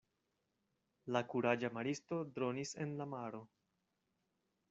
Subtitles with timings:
[1.15, 3.45] La kuraĝa maristo dronis en la maro.